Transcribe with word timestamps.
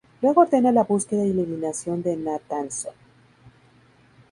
Luego 0.23 0.41
ordena 0.41 0.71
la 0.71 0.83
búsqueda 0.83 1.23
y 1.23 1.29
eliminación 1.29 2.01
de 2.01 2.17
Nathanson. 2.17 2.95